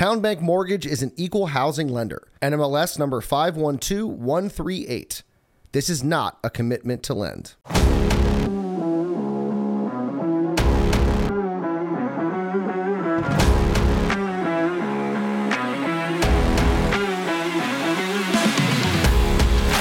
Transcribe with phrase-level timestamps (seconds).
[0.00, 2.26] TowneBank Mortgage is an equal housing lender.
[2.40, 5.22] NMLS number 512138.
[5.72, 7.54] This is not a commitment to lend.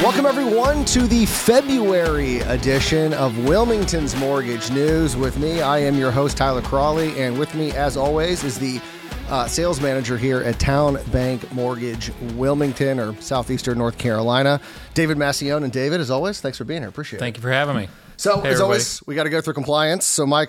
[0.04, 5.16] Welcome, everyone, to the February edition of Wilmington's Mortgage News.
[5.16, 8.82] With me, I am your host, Tyler Cralle, and with me, as always, is the
[9.30, 14.60] uh, sales manager here at Town Bank Mortgage Wilmington or Southeastern North Carolina,
[14.94, 15.64] David Macaione.
[15.64, 16.90] And David, as always, thanks for being here.
[16.90, 17.42] Appreciate Thank it.
[17.42, 17.88] Thank you for having me.
[18.18, 18.62] So, Hey, as everybody.
[18.64, 20.06] always, we got to go through compliance.
[20.06, 20.48] So, my uh,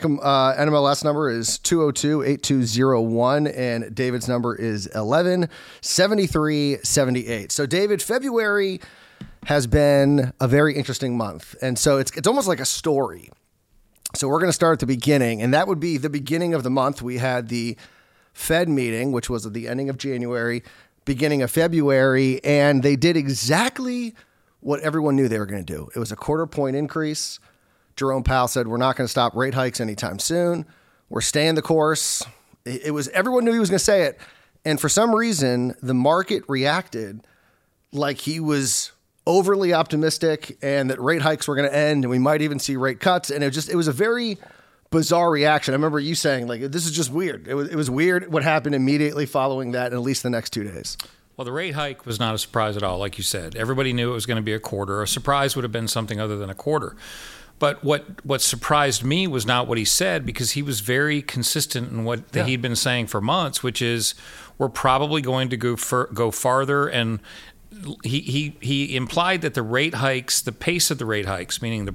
[0.57, 7.53] NMLS number is 202 8201, and David's number is 117378.
[7.53, 8.81] So, David, February
[9.47, 11.55] has been a very interesting month.
[11.63, 13.31] And so, it's, it's almost like a story.
[14.17, 16.65] So, we're going to start at the beginning, and that would be the beginning of
[16.65, 17.03] the month.
[17.03, 17.77] We had the
[18.33, 20.63] Fed meeting, which was at the ending of January,
[21.05, 24.15] beginning of February, and they did exactly
[24.61, 25.89] what everyone knew they were going to do.
[25.95, 27.39] It was a quarter point increase.
[27.97, 30.67] Jerome Powell said, We're not going to stop rate hikes anytime soon.
[31.09, 32.23] We're staying the course.
[32.65, 34.21] It was everyone knew he was going to say it.
[34.65, 37.27] And for some reason, the market reacted
[37.93, 38.93] like he was
[39.27, 42.77] overly optimistic and that rate hikes were going to end and we might even see
[42.77, 43.31] rate cuts.
[43.31, 44.39] And it just, it was a very
[44.91, 45.73] bizarre reaction.
[45.73, 47.49] I remember you saying, like, this is just weird.
[47.49, 50.51] It was, it was weird what happened immediately following that, in at least the next
[50.51, 50.97] two days.
[51.37, 53.57] Well, the rate hike was not a surprise at all, like you said.
[53.57, 55.01] Everybody knew it was going to be a quarter.
[55.01, 56.97] A surprise would have been something other than a quarter.
[57.59, 61.93] But what what surprised me was not what he said because he was very consistent
[61.93, 64.15] in what that he'd been saying for months, which is
[64.57, 67.21] we're probably going to go fur, go farther and
[68.03, 71.85] he, he he implied that the rate hikes, the pace of the rate hikes, meaning
[71.85, 71.95] the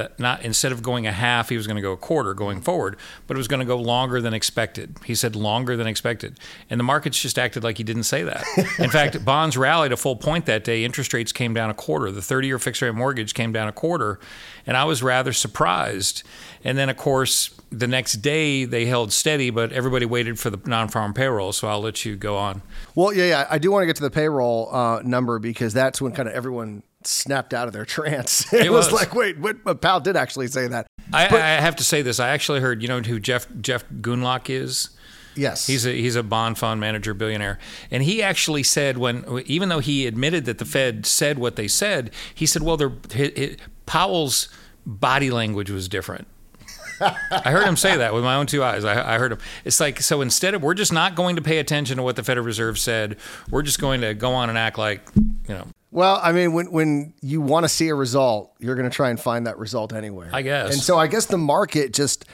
[0.00, 2.60] that not instead of going a half, he was going to go a quarter going
[2.60, 4.96] forward, but it was going to go longer than expected.
[5.04, 8.44] He said longer than expected, and the markets just acted like he didn't say that.
[8.78, 10.84] In fact, bonds rallied a full point that day.
[10.84, 12.10] Interest rates came down a quarter.
[12.10, 14.18] The thirty-year fixed rate mortgage came down a quarter,
[14.66, 16.22] and I was rather surprised.
[16.64, 20.60] And then, of course, the next day they held steady, but everybody waited for the
[20.66, 21.52] non-farm payroll.
[21.52, 22.62] So I'll let you go on.
[22.94, 23.46] Well, yeah, yeah.
[23.48, 26.34] I do want to get to the payroll uh, number because that's when kind of
[26.34, 28.52] everyone snapped out of their trance.
[28.52, 28.86] it, It was.
[28.86, 29.00] was.
[29.00, 29.62] like, wait, what?
[29.64, 30.86] But Powell did actually say that.
[31.12, 32.20] I, I have to say this.
[32.20, 32.82] I actually heard.
[32.82, 34.90] You know who Jeff Jeff Gundlach is?
[35.36, 35.66] Yes.
[35.66, 37.58] He's a he's a bond fund manager billionaire,
[37.90, 41.68] and he actually said when even though he admitted that the Fed said what they
[41.68, 43.56] said, he said, well, they're, hi hi
[43.86, 44.48] Powell's
[44.86, 46.26] body language was different.
[47.00, 48.84] I heard him say that with my own two eyes.
[48.84, 49.38] I, I heard him.
[49.64, 52.22] It's like so instead of we're just not going to pay attention to what the
[52.22, 53.16] Federal Reserve said,
[53.50, 55.66] we're just going to go on and act like you know.
[55.92, 59.10] Well, I mean, when when you want to see a result, you're going to try
[59.10, 60.30] and find that result anywhere.
[60.32, 60.72] I guess.
[60.72, 62.26] And so I guess the market just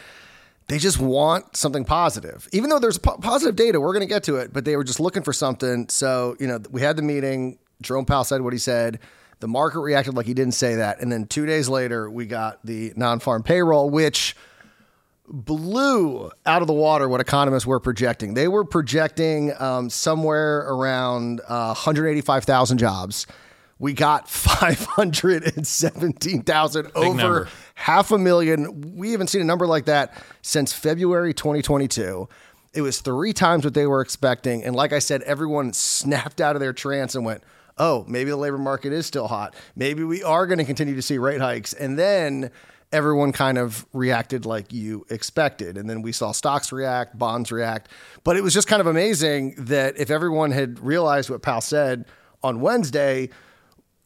[0.69, 3.81] they just want something positive, even though there's po- positive data.
[3.81, 5.89] We're going to get to it, but they were just looking for something.
[5.89, 7.59] So you know, we had the meeting.
[7.81, 8.99] Jerome Powell said what he said.
[9.41, 12.65] The market reacted like he didn't say that, and then two days later, we got
[12.65, 14.35] the non-farm payroll, which
[15.29, 18.35] blew out of the water what economists were projecting.
[18.35, 23.27] They were projecting um, somewhere around uh, 185,000 jobs.
[23.79, 28.97] We got 517,000 over half a million.
[28.97, 32.29] We haven't seen a number like that since February 2022.
[32.75, 34.65] It was three times what they were expecting.
[34.65, 37.43] And like I said, everyone snapped out of their trance and went,
[37.79, 39.55] oh, maybe the labor market is still hot.
[39.75, 41.73] Maybe we are going to continue to see rate hikes.
[41.73, 42.51] And then
[42.93, 45.77] everyone kind of reacted like you expected.
[45.77, 47.89] And then we saw stocks react, bonds react.
[48.25, 52.07] But it was just kind of amazing that if everyone had realized what Powell said
[52.43, 53.29] on Wednesday,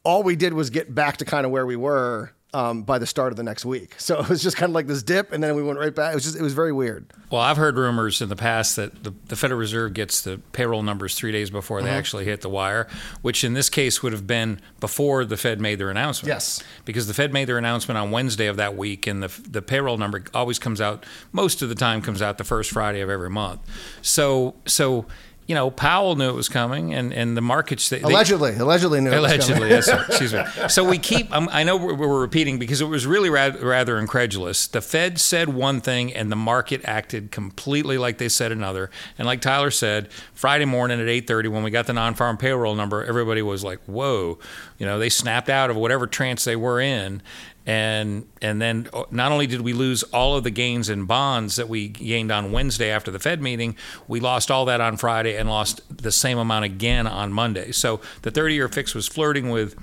[0.03, 3.05] all we did was get back to kind of where we were um, by the
[3.07, 3.95] start of the next week.
[3.97, 6.11] So it was just kind of like this dip, and then we went right back.
[6.11, 7.05] It was just it was very weird.
[7.31, 10.83] Well, I've heard rumors in the past that the, the Federal Reserve gets the payroll
[10.83, 11.87] numbers three days before Uh-huh.
[11.87, 12.89] they actually hit the wire,
[13.21, 16.27] which in this case would have been before the Fed made their announcement.
[16.27, 16.61] Yes.
[16.83, 19.97] Because the Fed made their announcement on Wednesday of that week, and the, the payroll
[19.97, 23.29] number always comes out, most of the time comes out the first Friday of every
[23.29, 23.61] month.
[24.01, 25.05] So, so
[25.47, 27.89] you know, Powell knew it was coming, and, and the markets.
[27.89, 29.63] They, they- Allegedly, allegedly, knew it was coming.
[29.63, 30.05] Allegedly, yes, sir.
[30.09, 30.43] Excuse me.
[30.69, 31.31] So we keep.
[31.35, 34.67] Um, I know we're, we're repeating because it was really rather, rather incredulous.
[34.67, 38.89] The Fed said one thing, and the market acted completely like they said another.
[39.17, 42.75] And like Tyler said, Friday morning at eight thirty, when we got the non-farm payroll
[42.75, 44.39] number, everybody was like, "Whoa!"
[44.77, 47.21] You know, they snapped out of whatever trance they were in.
[47.65, 51.57] And and then uh, not only did we lose all of the gains in bonds
[51.57, 53.75] that we gained on Wednesday after the Fed meeting,
[54.07, 57.71] we lost all that on Friday and lost the same amount again on Monday.
[57.71, 59.75] So the 30-year fix was flirting with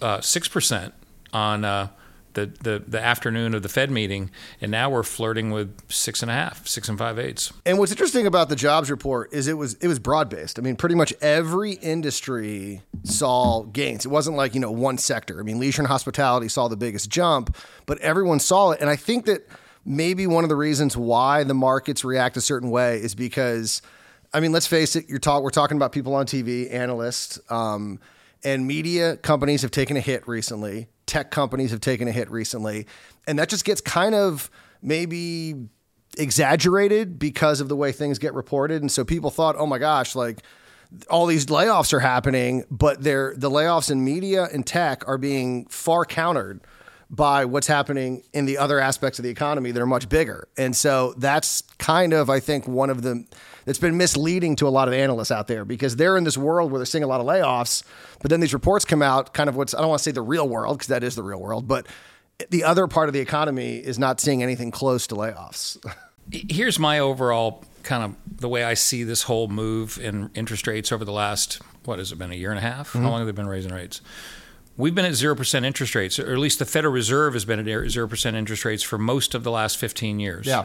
[0.00, 0.94] uh, six percent
[1.32, 1.88] on uh,
[2.34, 6.30] the, the, the afternoon of the Fed meeting, and now we're flirting with six and
[6.30, 7.52] a half, six and five eighths.
[7.64, 10.58] And what's interesting about the jobs report is it was it was broad based.
[10.58, 14.04] I mean, pretty much every industry saw gains.
[14.04, 15.40] It wasn't like you know one sector.
[15.40, 18.80] I mean, leisure and hospitality saw the biggest jump, but everyone saw it.
[18.80, 19.48] And I think that
[19.84, 23.82] maybe one of the reasons why the markets react a certain way is because,
[24.32, 25.08] I mean, let's face it.
[25.08, 27.38] You're talk we're talking about people on TV, analysts.
[27.48, 28.00] Um,
[28.44, 30.88] and media companies have taken a hit recently.
[31.06, 32.86] Tech companies have taken a hit recently.
[33.26, 34.50] And that just gets kind of
[34.82, 35.54] maybe
[36.18, 38.82] exaggerated because of the way things get reported.
[38.82, 40.42] And so people thought, oh my gosh, like
[41.10, 45.66] all these layoffs are happening, but they're the layoffs in media and tech are being
[45.66, 46.60] far countered
[47.10, 50.48] by what's happening in the other aspects of the economy that are much bigger.
[50.56, 53.24] And so that's kind of, I think, one of the
[53.64, 56.70] that's been misleading to a lot of analysts out there because they're in this world
[56.70, 57.82] where they're seeing a lot of layoffs,
[58.20, 60.22] but then these reports come out, kind of what's I don't want to say the
[60.22, 61.86] real world because that is the real world, but
[62.50, 65.78] the other part of the economy is not seeing anything close to layoffs.
[66.30, 70.90] Here's my overall kind of the way I see this whole move in interest rates
[70.90, 72.88] over the last what has it been a year and a half?
[72.88, 73.02] Mm-hmm.
[73.02, 74.00] How long have they been raising rates?
[74.76, 77.66] We've been at 0% interest rates, or at least the Federal Reserve has been at
[77.66, 80.46] 0% interest rates for most of the last 15 years.
[80.46, 80.64] Yeah.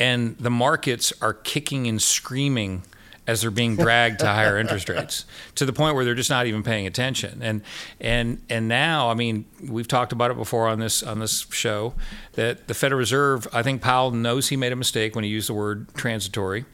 [0.00, 2.82] And the markets are kicking and screaming
[3.26, 5.24] as they're being dragged to higher interest rates
[5.54, 7.40] to the point where they're just not even paying attention.
[7.42, 7.62] And
[8.00, 11.94] and and now, I mean, we've talked about it before on this on this show
[12.32, 15.48] that the Federal Reserve, I think Powell knows he made a mistake when he used
[15.48, 16.64] the word transitory.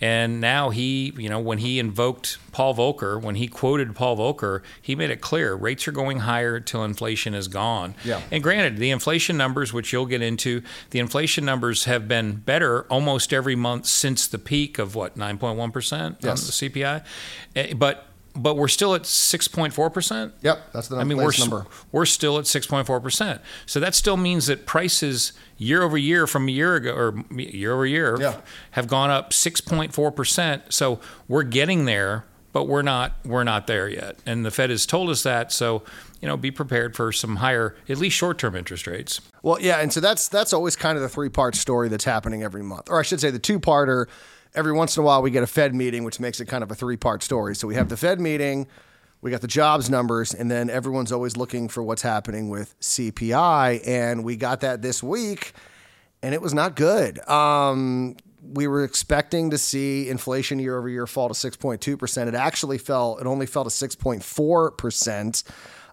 [0.00, 4.62] And now he, you know, when he invoked Paul Volcker, when he quoted Paul Volcker,
[4.80, 7.94] he made it clear rates are going higher till inflation is gone.
[8.04, 8.20] Yeah.
[8.30, 12.82] And granted, the inflation numbers, which you'll get into, the inflation numbers have been better
[12.84, 16.24] almost every month since the peak of what, 9.1% yes.
[16.24, 17.04] on the CPI.
[17.56, 20.32] Eh, but but we're still at 6.4%.
[20.42, 21.66] Yep, that's the I mean, we're, number.
[21.92, 23.40] We're still at 6.4%.
[23.66, 27.72] So that still means that prices year over year from a year ago or year
[27.72, 28.40] over year yeah.
[28.72, 30.72] have gone up 6.4%.
[30.72, 34.16] So we're getting there, but we're not we're not there yet.
[34.24, 35.82] And the Fed has told us that, so
[36.20, 39.20] you know, be prepared for some higher at least short-term interest rates.
[39.42, 42.62] Well, yeah, and so that's that's always kind of the three-part story that's happening every
[42.62, 42.90] month.
[42.90, 44.06] Or I should say the two-parter
[44.58, 46.70] every once in a while we get a Fed meeting, which makes it kind of
[46.72, 47.54] a three part story.
[47.54, 48.66] So we have the Fed meeting,
[49.20, 53.86] we got the jobs numbers, and then everyone's always looking for what's happening with CPI.
[53.86, 55.52] And we got that this week,
[56.24, 57.20] and it was not good.
[57.28, 62.26] Um, we were expecting to see inflation year over year fall to 6.2%.
[62.26, 65.44] It actually fell, it only fell to 6.4%.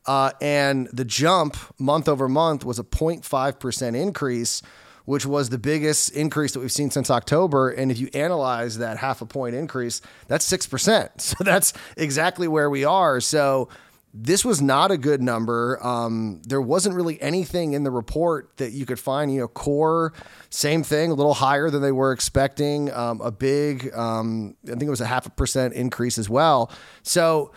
[0.08, 4.62] Uh, and the jump month over month was a 0.5% increase
[5.06, 7.70] which was the biggest increase that we've seen since October.
[7.70, 11.10] And if you analyze that half a point increase, that's 6%.
[11.36, 13.20] So that's exactly where we are.
[13.20, 13.70] So
[14.14, 15.78] this was not a good number.
[15.86, 19.34] Um, there wasn't really anything in the report that you could find.
[19.34, 20.14] You know, core,
[20.50, 22.92] same thing, a little higher than they were expecting.
[22.94, 26.72] Um, a big, um, I think it was a half a percent increase as well.
[27.04, 27.52] So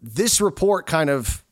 [0.00, 1.44] this report kind of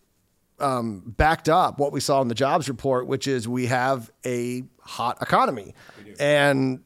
[0.61, 4.65] um, backed up what we saw in the jobs report, which is we have a
[4.81, 5.75] hot economy.
[6.19, 6.81] And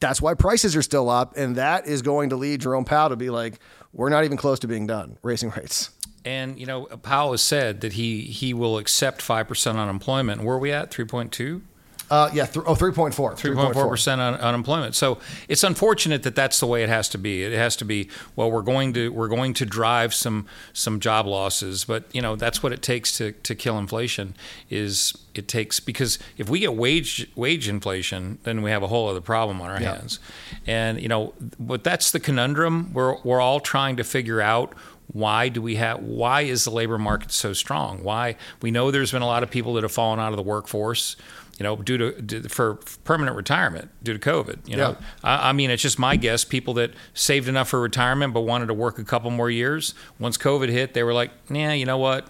[0.00, 1.36] that's why prices are still up.
[1.36, 3.58] And that is going to lead Jerome Powell to be like,
[3.92, 5.90] we're not even close to being done raising rates.
[6.24, 10.42] And, you know, Powell has said that he, he will accept 5% unemployment.
[10.42, 10.90] Where are we at?
[10.90, 11.62] 3.2?
[12.10, 13.12] Uh, yeah, th- oh, 3.4.
[13.14, 14.94] 3.4% un- unemployment.
[14.94, 15.18] So
[15.48, 17.42] it's unfortunate that that's the way it has to be.
[17.42, 21.26] It has to be, well, we're going to we're going to drive some some job
[21.26, 24.34] losses, but you know, that's what it takes to, to kill inflation
[24.70, 29.08] is it takes because if we get wage wage inflation, then we have a whole
[29.08, 29.96] other problem on our yeah.
[29.96, 30.20] hands.
[30.66, 34.74] And you know, but that's the conundrum we're we're all trying to figure out
[35.12, 39.12] why do we have why is the labor market so strong why we know there's
[39.12, 41.16] been a lot of people that have fallen out of the workforce
[41.58, 44.68] you know, due to, due for permanent retirement due to COVID.
[44.68, 45.06] You know, yeah.
[45.24, 46.44] I, I, mean, it's just my guess.
[46.44, 49.94] People that saved enough for retirement but wanted to work a couple more years.
[50.18, 52.28] Once COVID hit, they were like, "Yeah, you know what?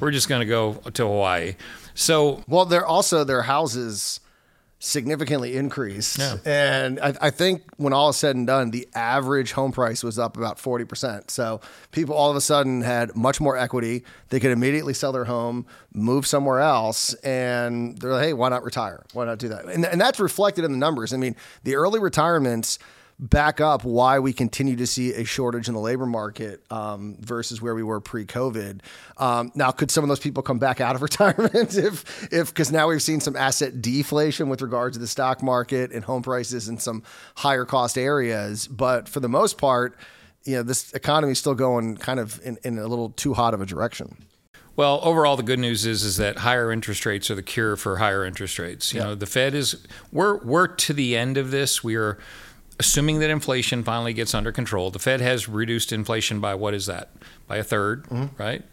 [0.00, 1.54] We're just going to go to Hawaii."
[1.94, 4.20] So, well, they're also their houses
[4.84, 6.18] significantly increased.
[6.18, 6.38] Yeah.
[6.44, 10.18] And I, I, think when all is said and done, the average home price was
[10.18, 11.30] up about 40%.
[11.30, 11.60] So
[11.92, 14.02] people all of a sudden had much more equity.
[14.30, 18.64] They could immediately sell their home, move somewhere else, and they're like, hey, why not
[18.64, 19.04] retire?
[19.12, 19.66] Why not do that?
[19.66, 21.14] And, and that's reflected in the numbers.
[21.14, 22.80] I mean, the early retirements–
[23.22, 27.62] back up why we continue to see a shortage in the labor market um, versus
[27.62, 28.80] where we were pre-COVID.
[29.16, 32.72] Um, now, could some of those people come back out of retirement if, if because
[32.72, 36.68] now we've seen some asset deflation with regards to the stock market and home prices
[36.68, 37.04] in some
[37.36, 38.66] higher cost areas?
[38.66, 39.96] But for the most part,
[40.44, 43.54] you know, this economy is still going kind of in, in a little too hot
[43.54, 44.16] of a direction.
[44.74, 47.98] Well, overall, the good news is is that higher interest rates are the cure for
[47.98, 48.92] higher interest rates.
[48.92, 49.06] You Yeah.
[49.08, 51.84] know, the Fed is we're we're to the end of this.
[51.84, 52.18] We are
[52.82, 54.90] assuming that inflation finally gets under control.
[54.90, 57.10] The Fed has reduced inflation by what is that?
[57.46, 58.42] By a 3rd mm-hmm.
[58.42, 58.64] right?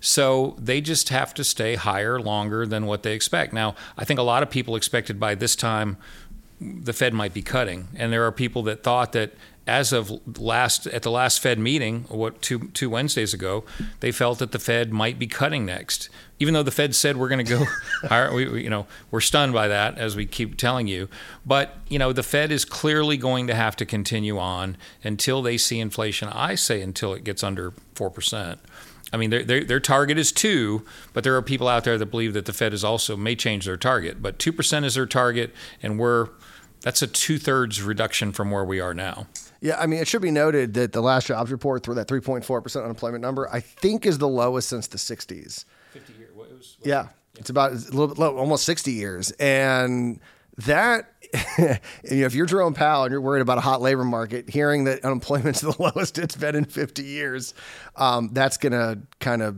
[0.00, 3.52] So they just have to stay higher longer than what they expect.
[3.52, 5.98] Now, I think a lot of people expected by this time
[6.58, 9.34] the Fed might be cutting, and there are people that thought that
[9.68, 13.64] as of last at the last Fed meeting, what two two Wednesdays ago,
[14.00, 16.08] they felt that the Fed might be cutting next,
[16.38, 17.64] even though the Fed said we're going to go
[18.08, 18.32] higher.
[18.32, 21.08] We, we, you know, we're stunned by that, as we keep telling you.
[21.44, 25.58] But you know, the Fed is clearly going to have to continue on until they
[25.58, 26.28] see inflation.
[26.28, 28.58] I say until it gets under four percent.
[29.10, 30.84] I mean, their, their, their target is two,
[31.14, 33.64] but there are people out there that believe that the Fed is also may change
[33.64, 34.20] their target.
[34.22, 36.28] But two percent is their target, and we're
[36.80, 39.26] that's a two thirds reduction from where we are now.
[39.60, 42.82] Yeah, I mean, it should be noted that the last jobs report through that 3.4%
[42.82, 45.64] unemployment number, I think is the lowest since the 60s.
[45.92, 46.30] Fifty years.
[46.34, 49.32] What, it was, Yeah, it's about a little bit low, almost 60 years.
[49.32, 50.20] And
[50.58, 51.12] that,
[51.58, 51.66] you
[52.20, 55.04] know, if you're Jerome Powell and you're worried about a hot labor market, hearing that
[55.04, 57.54] unemployment's the lowest it's been in 50 years,
[57.96, 59.56] um, that's going to kind of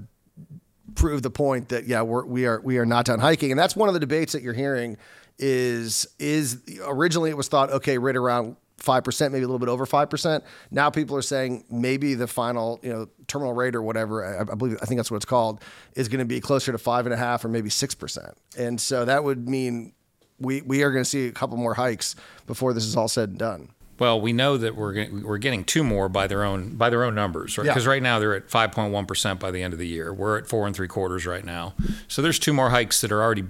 [0.95, 3.76] prove the point that yeah we're, we are we are not done hiking and that's
[3.76, 4.97] one of the debates that you're hearing
[5.38, 9.87] is is originally it was thought okay right around 5% maybe a little bit over
[9.87, 14.40] 5% now people are saying maybe the final you know terminal rate or whatever i,
[14.40, 15.62] I believe i think that's what it's called
[15.94, 19.04] is going to be closer to five and a half or maybe 6% and so
[19.04, 19.92] that would mean
[20.38, 23.28] we we are going to see a couple more hikes before this is all said
[23.30, 23.68] and done
[23.99, 27.14] Well, we know that we're we're getting two more by their own by their own
[27.14, 27.66] numbers, right?
[27.66, 27.72] Yeah.
[27.72, 30.10] Because right now they're at five point one percent by the end of the year.
[30.14, 31.75] We're at four and three quarters right now.
[32.08, 33.44] So there's two more hikes that are already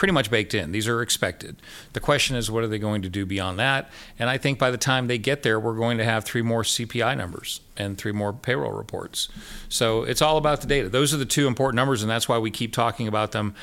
[0.00, 0.72] pretty much baked in.
[0.72, 1.60] These are expected.
[1.92, 3.90] The question is, what are they going to do beyond that?
[4.18, 6.62] And I think by the time they get there, we're going to have three more
[6.62, 9.28] CPI numbers and three more payroll reports.
[9.68, 10.88] So it's all about the data.
[10.88, 13.54] Those are the two important numbers, and that's why we keep talking about them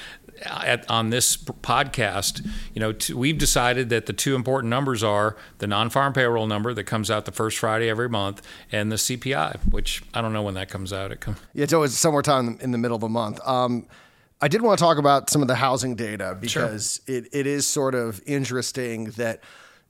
[0.44, 2.48] at, on this podcast.
[2.76, 6.72] You know, t- we've decided that the two important numbers are the non-farm payroll number
[6.72, 10.44] that comes out the first Friday every month, and the CPI, which I don't know
[10.44, 11.12] when that comes out.
[11.12, 11.40] It comes.
[11.56, 13.40] Yeah, it's always somewhere time in the middle of the month.
[13.44, 13.88] Um,
[14.40, 17.66] I did want to talk about some of the housing data because it, it is
[17.66, 19.42] sort of interesting that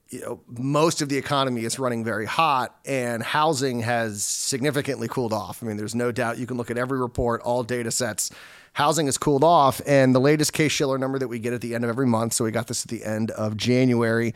[0.08, 5.34] you know most of the economy is running very hot and housing has significantly cooled
[5.34, 5.62] off.
[5.62, 8.30] I mean, there's no doubt you can look at every report, all data sets.
[8.72, 11.74] Housing has cooled off, and the latest Case Shiller number that we get at the
[11.74, 12.32] end of every month.
[12.32, 14.34] So we got this at the end of January.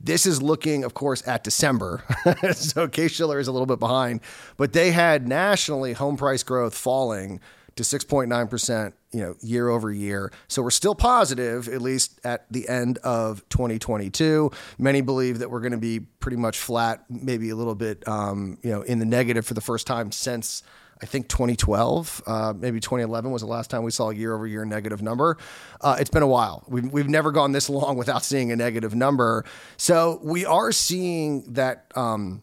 [0.00, 2.02] This is looking, of course, at December.
[2.52, 4.20] so Case Shiller is a little bit behind,
[4.56, 7.40] but they had nationally home price growth falling
[7.76, 10.32] to 6.9%, you know, year over year.
[10.48, 14.50] So we're still positive, at least at the end of 2022.
[14.78, 18.58] Many believe that we're going to be pretty much flat, maybe a little bit, um,
[18.62, 20.62] you know, in the negative for the first time since.
[21.02, 24.46] I think 2012, uh, maybe 2011 was the last time we saw a year over
[24.46, 25.36] year negative number.
[25.80, 26.64] Uh, it's been a while.
[26.68, 29.44] We've, we've never gone this long without seeing a negative number.
[29.76, 32.42] So we are seeing that um,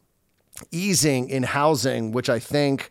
[0.69, 2.89] easing in housing, which I think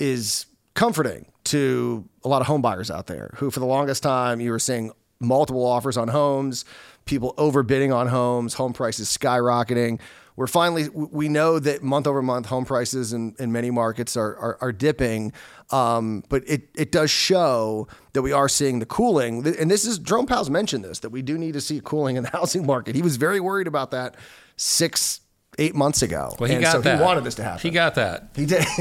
[0.00, 4.40] is comforting to a lot of home buyers out there who, for the longest time,
[4.40, 6.64] you were seeing multiple offers on homes,
[7.04, 10.00] people overbidding on homes, home prices skyrocketing.
[10.34, 14.36] We're finally, we know that month over month home prices in, in many markets are,
[14.36, 15.32] are, are dipping,
[15.70, 19.46] um, but it, it does show that we are seeing the cooling.
[19.46, 22.24] And this is, Jerome Powell's mentioned this, that we do need to see cooling in
[22.24, 22.96] the housing market.
[22.96, 24.16] He was very worried about that
[24.56, 25.20] six,
[25.58, 26.34] eight months ago.
[26.38, 26.98] Well, he and got so that.
[26.98, 27.60] he wanted this to happen.
[27.60, 28.28] He got that.
[28.34, 28.64] He did.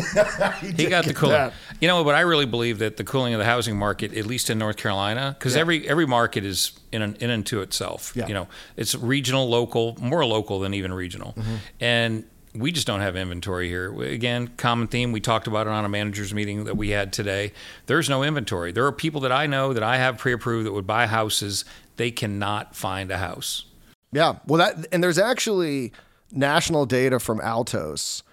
[0.61, 1.33] He did got the cooling.
[1.35, 1.53] that.
[1.79, 4.49] You know, but I really believe that the cooling of the housing market, at least
[4.49, 8.13] in North Carolina, because every every market is in an, in and to itself.
[8.15, 8.27] Yeah.
[8.27, 11.55] You know, it's regional, local, more local than even regional, Mm-hmm.
[11.79, 12.23] and
[12.55, 13.91] we just don't have inventory here.
[14.03, 15.11] Again, common theme.
[15.11, 17.51] We talked about it on a managers meeting that we had today.
[17.87, 18.71] There's no inventory.
[18.71, 21.65] There are people that I know that I have pre-approved that would buy houses.
[21.97, 23.65] They cannot find a house.
[24.11, 24.35] Yeah.
[24.45, 25.93] Well, that and there's actually
[26.33, 28.23] national data from Altos.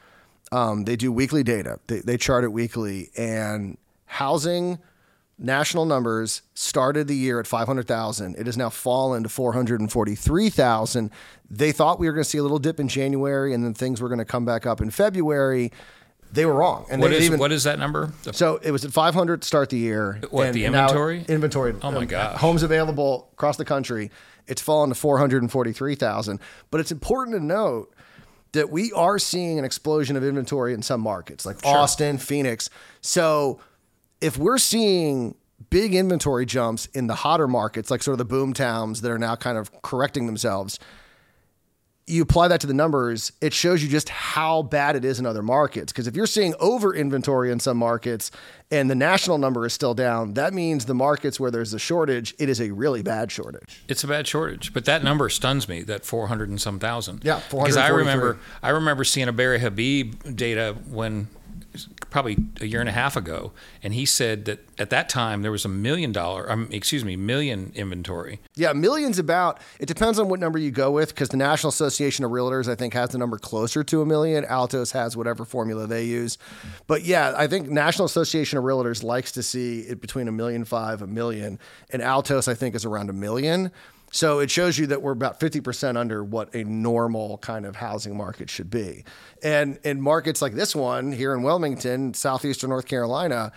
[0.52, 1.78] Um, they do weekly data.
[1.86, 4.78] They, they chart it weekly, and housing
[5.38, 8.36] national numbers started the year at 500,000.
[8.36, 11.10] It has now fallen to 443,000.
[11.48, 14.00] They thought we were going to see a little dip in January, and then things
[14.00, 15.72] were going to come back up in February.
[16.32, 16.86] They were wrong.
[16.90, 18.12] And What is even, what is that number?
[18.32, 20.20] So it was at 500 to start the year.
[20.30, 21.24] What, the inventory?
[21.28, 21.74] inventory.
[21.82, 22.36] Oh, my God.
[22.36, 24.10] Homes available across the country.
[24.46, 26.40] It's fallen to 443,000.
[26.70, 27.94] But it's important to note
[28.52, 32.68] that we are seeing an explosion of inventory in some markets like Austin, Phoenix.
[33.00, 33.60] So
[34.20, 35.36] if we're seeing
[35.68, 39.18] big inventory jumps in the hotter markets, like sort of the boom towns that are
[39.18, 40.78] now kind of correcting themselves,
[42.06, 45.26] you apply that to the numbers, it shows you just how bad it is in
[45.26, 45.92] other markets.
[45.92, 48.30] Because if you're seeing over inventory in some markets
[48.70, 52.34] and the national number is still down, that means the markets where there's a shortage,
[52.38, 53.84] it is a really bad shortage.
[53.88, 55.82] It's a bad shortage, but that number stuns me.
[55.82, 57.24] That four hundred and some thousand.
[57.24, 61.28] Yeah, because I remember I remember seeing a Barry Habib data when
[62.10, 65.52] probably a year and a half ago, and he said that at that time there
[65.52, 68.40] was a million dollar, um, excuse me, million inventory.
[68.56, 69.60] Yeah, millions about.
[69.78, 72.74] It depends on what number you go with, because the National Association of Realtors, I
[72.74, 74.44] think, has the number closer to a million.
[74.44, 76.38] Altos has whatever formula they use,
[76.86, 80.64] but yeah, I think National Association of Realtors likes to see it between a million
[80.64, 81.58] five, a million,
[81.90, 83.70] and Altos I think is around a million.
[84.10, 88.16] So it shows you that we're about 50% under what a normal kind of housing
[88.16, 89.04] market should be.
[89.42, 93.52] And in markets like this one here in Wilmington, southeastern North Carolina,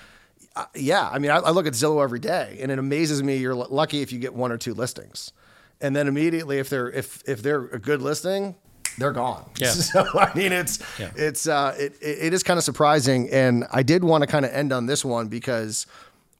[0.55, 3.37] uh, yeah, I mean, I, I, look at Zillow every day, and it amazes me.
[3.37, 5.33] You're lucky if you get one or two listings,
[5.81, 8.53] and then immediately, if they're if if they're a good listing,
[8.99, 9.49] they're gone.
[9.59, 9.71] Yeah.
[9.73, 11.09] So I mean, it's yeah.
[11.15, 14.51] it's uh, it it is kind of surprising, and I did want to kind of
[14.51, 15.87] end on this one because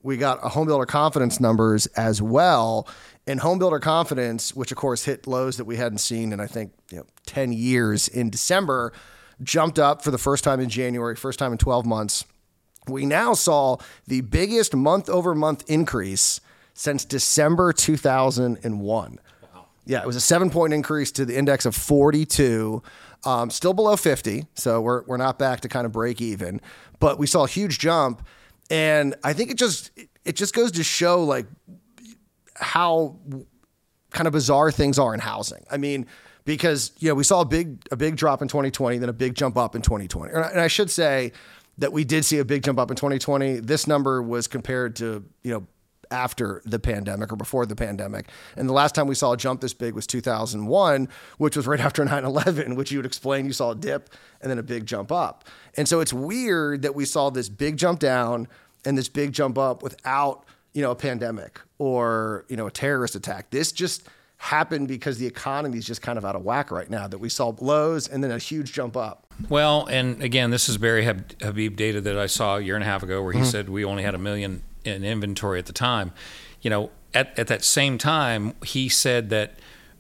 [0.04, 2.88] we got a home builder confidence numbers as well,
[3.26, 6.48] and home builder confidence, which of course hit lows that we hadn't seen in I
[6.48, 8.94] think you know 10 years in December,
[9.42, 12.26] jumped up for the first time in January, first time in 12 months.
[12.88, 13.78] We now saw
[14.08, 16.42] the biggest month over month increase
[16.74, 19.20] since December 2001.
[19.54, 19.66] Wow.
[19.86, 22.84] Yeah, it was a seven point increase to the index of 42,
[23.24, 24.48] um, still below 50.
[24.56, 26.60] So we're, we're not back to kind of break even,
[27.00, 28.26] but we saw a huge jump.
[28.70, 29.92] And I think it just,
[30.26, 31.46] it just goes to show like
[32.56, 33.20] how
[34.12, 35.64] kind of bizarre things are in housing.
[35.72, 36.06] I mean,
[36.46, 39.36] because you know we saw a big a big drop in 2020, then a big
[39.36, 40.34] jump up in 2020.
[40.34, 41.32] And I should say
[41.78, 43.60] that we did see a big jump up in 2020.
[43.60, 45.68] This number was compared to you know
[46.12, 48.28] after the pandemic or before the pandemic.
[48.56, 51.80] And the last time we saw a jump this big was 2001, which was right
[51.88, 54.10] after 9 11, which you would explain you saw a dip
[54.42, 55.46] and then a big jump up.
[55.76, 58.48] And so it's weird that we saw this big jump down
[58.86, 63.16] and this big jump up without you know, a pandemic or, you know, a terrorist
[63.16, 63.50] attack.
[63.50, 67.08] This just happened because the economy is just kind of out of whack right now
[67.08, 69.28] that we saw lows and then a huge jump up.
[69.50, 72.88] Well, and again, this is Barry Habib data that I saw a year and a
[72.88, 73.48] half ago where he mm-hmm.
[73.48, 76.12] said we only had a million in inventory at the time.
[76.62, 79.60] You know, at, at that same time, he said that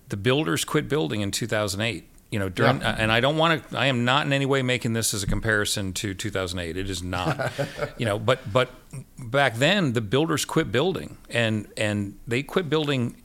[0.09, 2.95] the builders quit building in 2008 you know during yeah.
[2.97, 5.27] and i don't want to i am not in any way making this as a
[5.27, 7.51] comparison to 2008 it is not.
[7.97, 8.71] You know but but
[9.19, 13.21] back then the builders quit building and and they quit building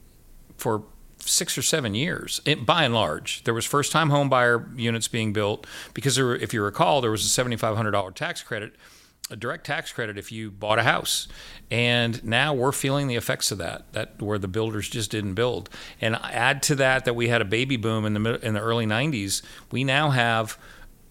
[0.57, 0.83] for
[1.19, 2.41] six or seven years.
[2.45, 6.25] It, by and large there was first time home buyer units being built because there
[6.25, 8.73] were, if you recall there was a $7500 tax credit
[9.29, 11.27] a direct tax credit if you bought a house.
[11.69, 15.69] And now we're feeling the effects of that, that where the builders just didn't build.
[16.01, 18.85] And add to that that we had a baby boom in the in the early
[18.85, 19.41] 90s.
[19.71, 20.57] We now have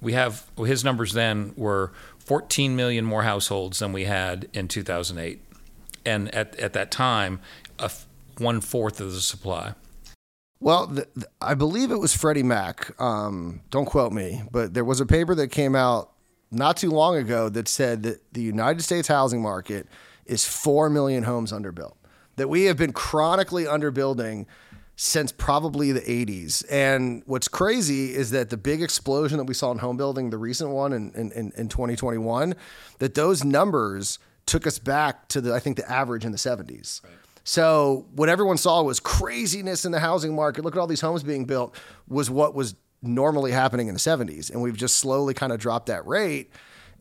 [0.00, 5.40] we have his numbers then were 14 million more households than we had in 2008.
[6.04, 7.40] And at, at that time,
[7.78, 7.90] a
[8.38, 9.74] one fourth of the supply.
[10.60, 13.00] Well, the, the, I believe it was Freddie Mac.
[13.00, 16.10] Um, don't quote me, but there was a paper that came out
[16.50, 19.86] not too long ago that said that the United States housing market
[20.26, 21.94] is 4 million homes underbuilt.
[22.36, 24.46] That we have been chronically underbuilding
[25.00, 26.64] since probably the 80s.
[26.70, 30.38] And what's crazy is that the big explosion that we saw in home building, the
[30.38, 32.54] recent one in, in, in 2021,
[32.98, 37.04] that those numbers took us back to the, I think, the average in the 70s.
[37.04, 37.12] Right.
[37.44, 40.64] So what everyone saw was craziness in the housing market.
[40.64, 41.74] Look at all these homes being built
[42.08, 44.50] was what was normally happening in the 70s.
[44.50, 46.50] And we've just slowly kind of dropped that rate.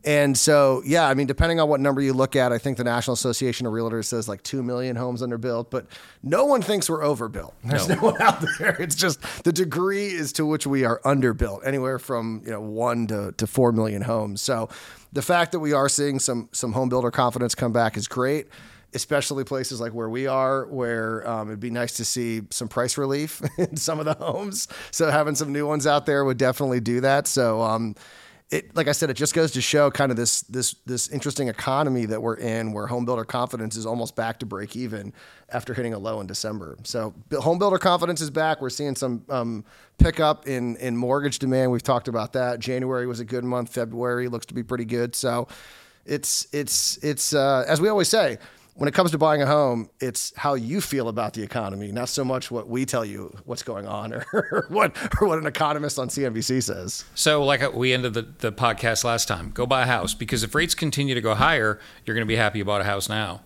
[0.04, 2.84] And so, yeah, I mean, depending on what number you look at, I think the
[2.84, 5.86] National Association of Realtors says like 2 million homes underbuilt, but
[6.22, 7.52] no one thinks we're overbuilt.
[7.64, 7.94] There's no.
[8.00, 8.80] no one out there.
[8.80, 13.08] It's just the degree is to which we are underbuilt, anywhere from, you know, 1
[13.08, 14.40] to, to 4 million homes.
[14.40, 14.68] So
[15.12, 18.46] the fact that we are seeing some some home builder confidence come back is great
[18.94, 22.96] especially places like where we are, where um, it'd be nice to see some price
[22.96, 24.68] relief in some of the homes.
[24.90, 27.26] So having some new ones out there would definitely do that.
[27.26, 27.94] So, um,
[28.50, 31.48] it, like I said, it just goes to show kind of this this this interesting
[31.48, 35.12] economy that we're in, where home builder confidence is almost back to break even
[35.50, 36.78] after hitting a low in December.
[36.84, 38.62] So home builder confidence is back.
[38.62, 39.66] We're seeing some um,
[39.98, 41.72] pickup in in mortgage demand.
[41.72, 42.58] We've talked about that.
[42.58, 43.68] January was a good month.
[43.68, 45.14] February looks to be pretty good.
[45.14, 45.46] So
[46.06, 48.38] it's it's it's uh, as we always say
[48.78, 52.08] when it comes to buying a home, it's how you feel about the economy, not
[52.08, 55.98] so much what we tell you what's going on or what or what an economist
[55.98, 57.04] on CNBC says.
[57.16, 60.44] So, like uh, we ended the, the podcast last time, go buy a house because
[60.44, 63.08] if rates continue to go higher, you're going to be happy you bought a house
[63.08, 63.42] now.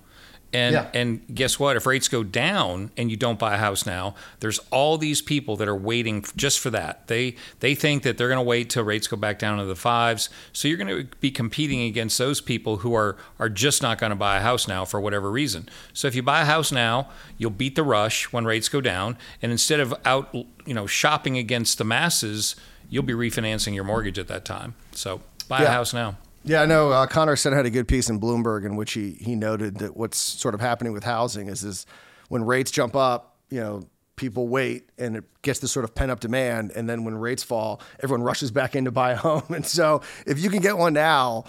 [0.54, 0.86] And Yeah.
[0.92, 1.76] and guess what?
[1.76, 5.56] If rates go down and you don't buy a house now, there's all these people
[5.56, 7.06] that are waiting just for that.
[7.08, 9.74] They they think that they're going to wait till rates go back down to the
[9.76, 10.28] fives.
[10.52, 14.10] So you're going to be competing against those people who are are just not going
[14.10, 15.68] to buy a house now for whatever reason.
[15.94, 19.16] So if you buy a house now, you'll beat the rush when rates go down,
[19.40, 22.56] and instead of out you know shopping against the masses,
[22.90, 24.74] you'll be refinancing your mortgage at that time.
[24.92, 25.68] So buy Yeah.
[25.68, 26.18] a house now.
[26.44, 26.90] Yeah, I know.
[26.90, 29.96] Uh, Conor Sen had a good piece in Bloomberg in which he he noted that
[29.96, 31.86] what's sort of happening with housing is is
[32.28, 33.84] when rates jump up, you know,
[34.16, 37.42] people wait and it gets this sort of pent up demand, and then when rates
[37.42, 39.44] fall, everyone rushes back in to buy a home.
[39.50, 41.44] And so, if you can get one now,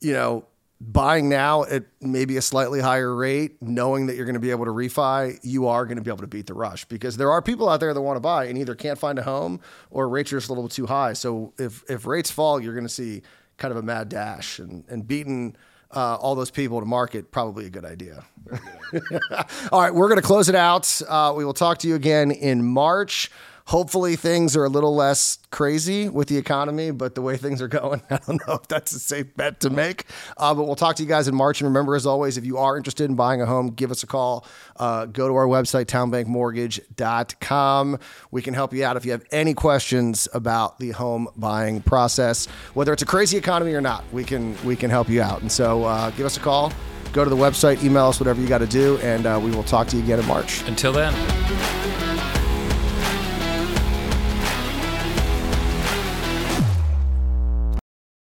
[0.00, 0.46] you know.
[0.80, 4.64] Buying now at maybe a slightly higher rate, knowing that you're going to be able
[4.66, 7.42] to refi, you are going to be able to beat the rush because there are
[7.42, 9.58] people out there that want to buy and either can't find a home
[9.90, 11.14] or rates are just a little too high.
[11.14, 13.22] So if if rates fall, you're going to see
[13.58, 15.54] kind of a mad dash and, and beating
[15.90, 18.24] uh, all those people to market probably a good idea.
[19.72, 21.00] all right, we're going to close it out.
[21.06, 23.30] Uh, we will talk to you again in March.
[23.68, 27.68] Hopefully, things are a little less crazy with the economy, but the way things are
[27.68, 30.06] going, I don't know if that's a safe bet to make.
[30.38, 31.60] Uh, but we'll talk to you guys in March.
[31.60, 34.06] And remember, as always, if you are interested in buying a home, give us a
[34.06, 34.46] call.
[34.76, 37.98] Uh, go to our website, townebankmortgage.com.
[38.30, 42.46] We can help you out if you have any questions about the home buying process,
[42.72, 44.02] whether it's a crazy economy or not.
[44.14, 45.42] We can we can help you out.
[45.42, 46.72] And so, uh, give us a call.
[47.12, 49.62] Go to the website, email us, whatever you got to do, and uh, we will
[49.62, 50.66] talk to you again in March.
[50.66, 51.77] Until then.